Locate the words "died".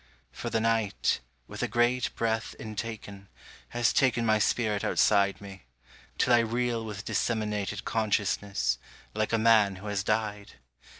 10.03-10.53